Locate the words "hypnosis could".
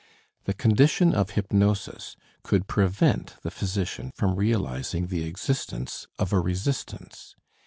1.37-2.65